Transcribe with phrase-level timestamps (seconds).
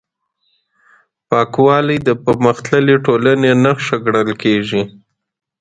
[1.29, 4.81] پاکوالی د پرمختللې ټولنې نښه ګڼل کېږي.